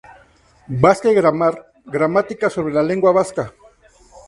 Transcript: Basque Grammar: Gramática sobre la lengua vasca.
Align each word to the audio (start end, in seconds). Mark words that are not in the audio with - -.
Basque 0.83 1.13
Grammar: 1.13 1.63
Gramática 1.85 2.49
sobre 2.49 2.73
la 2.73 2.81
lengua 2.81 3.11
vasca. 3.11 3.53